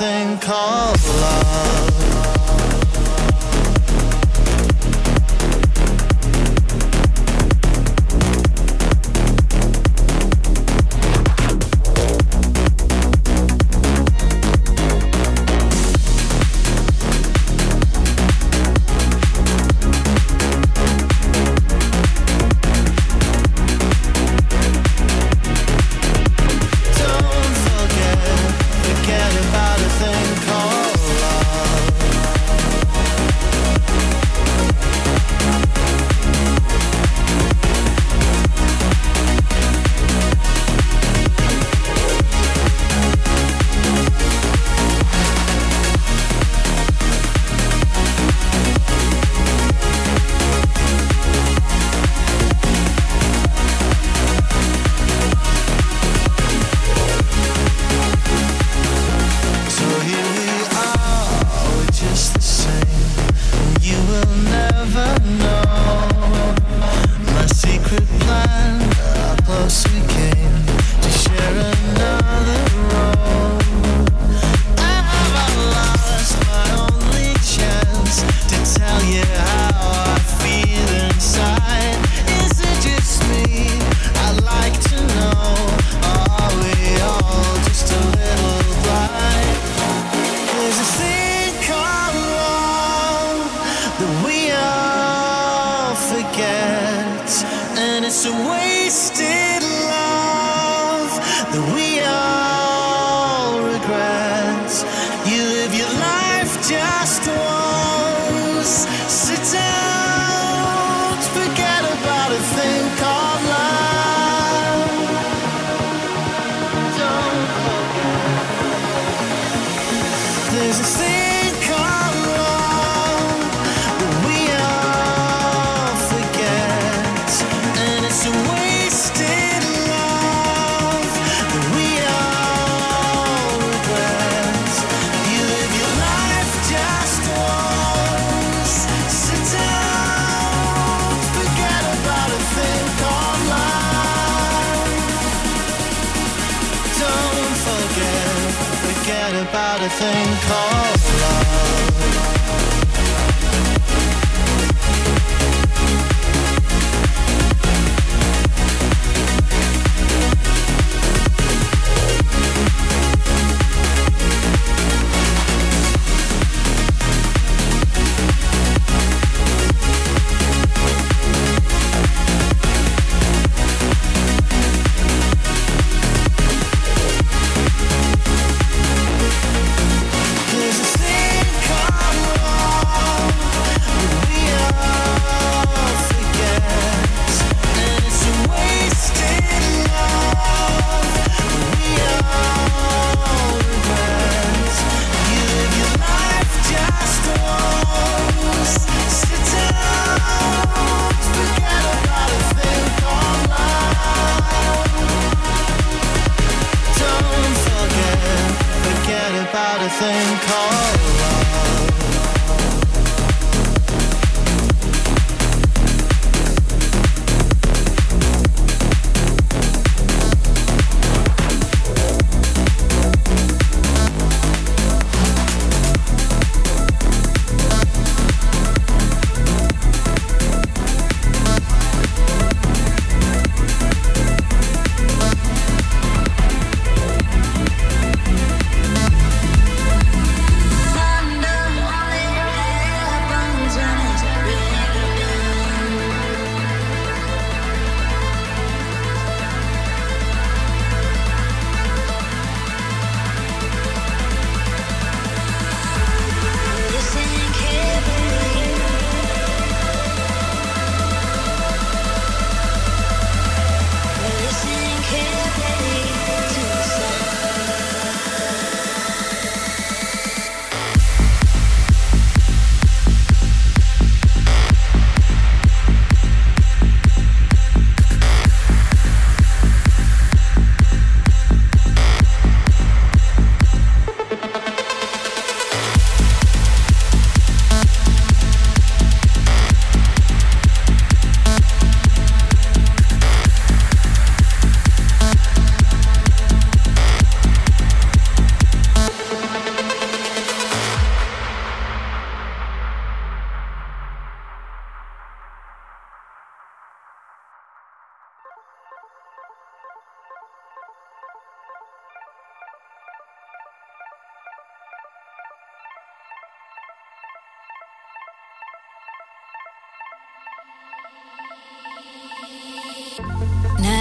[0.00, 1.93] nothing called love.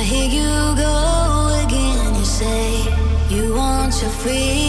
[0.03, 2.13] I hear you go again.
[2.15, 2.83] You say
[3.29, 4.62] you want your freedom.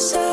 [0.00, 0.29] so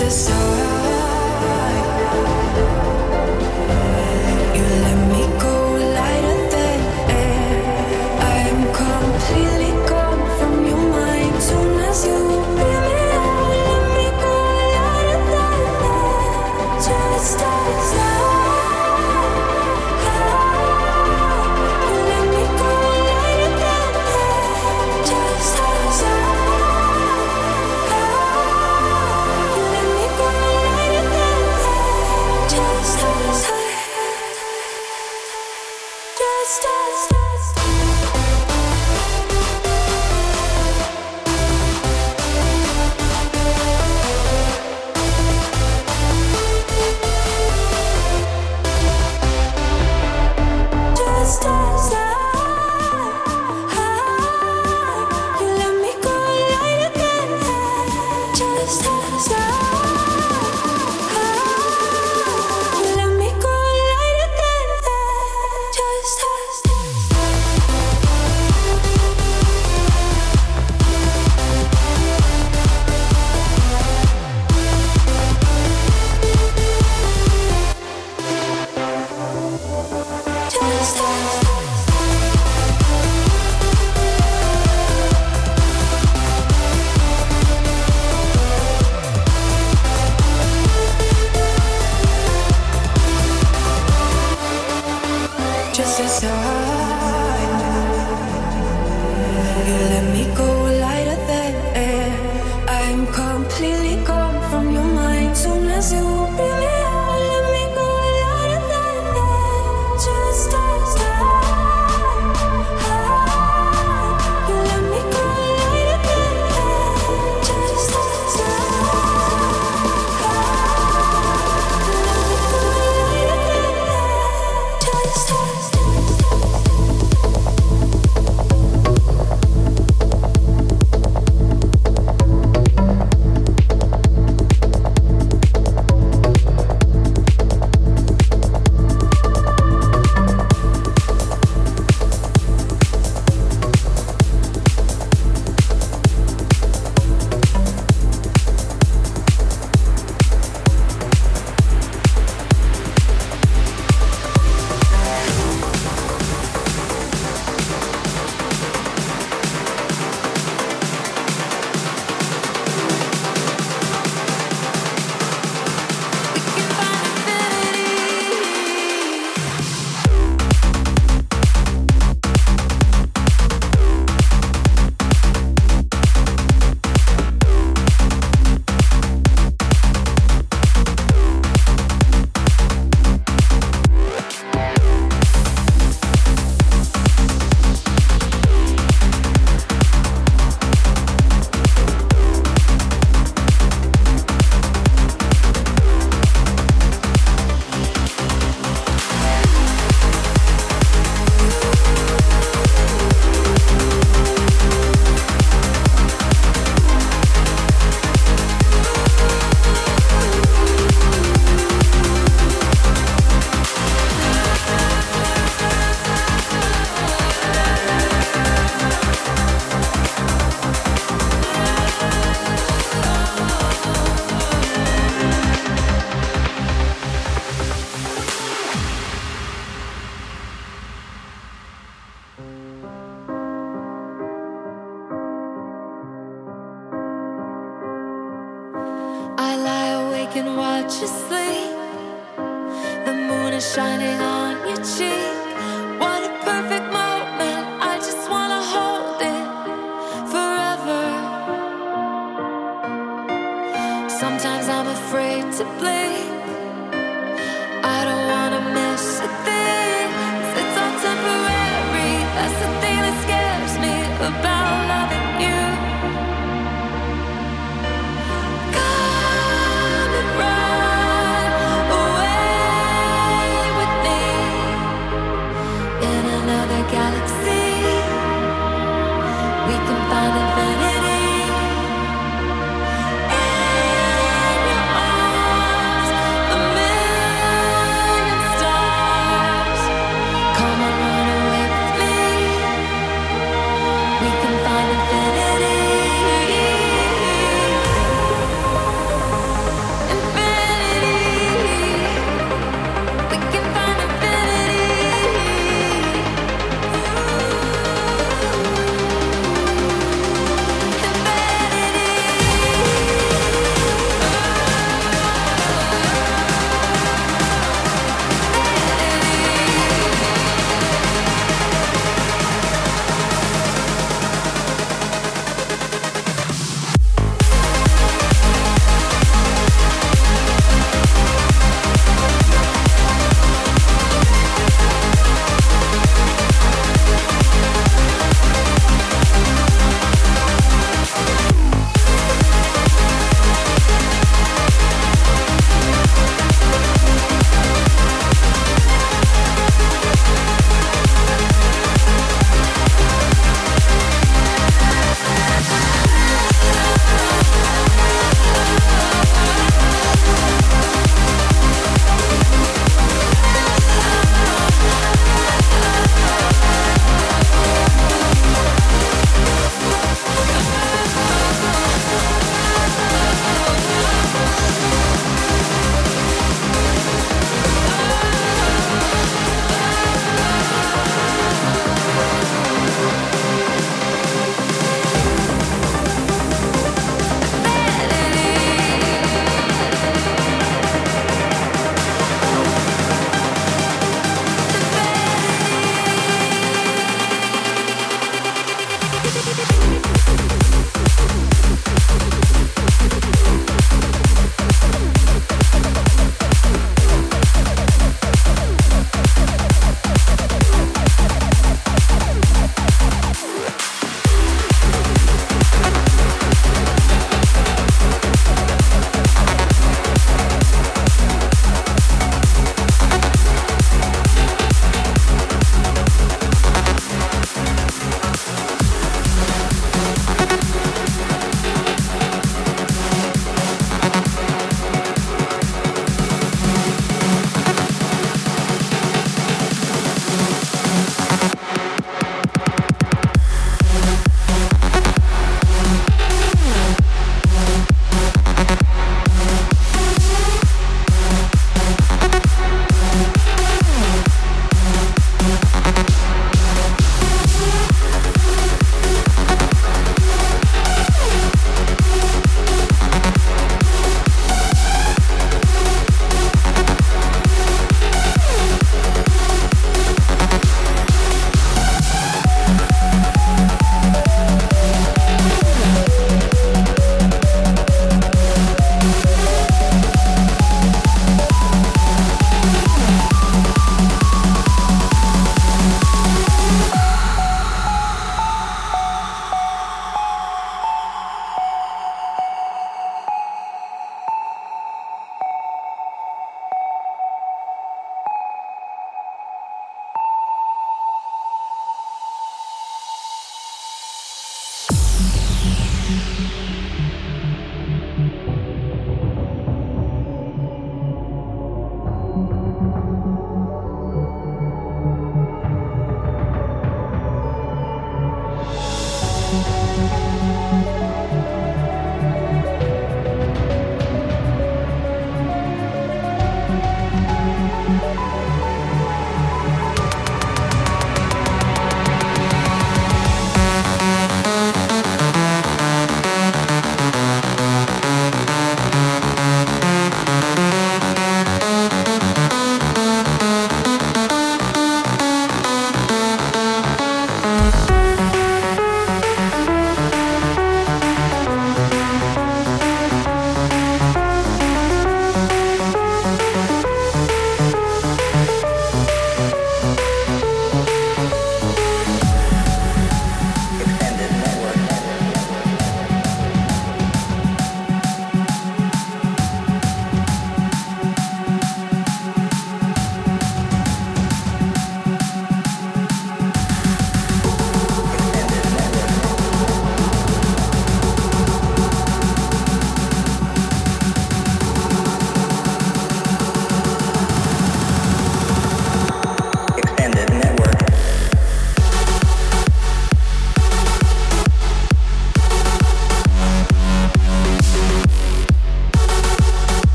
[0.00, 0.69] just so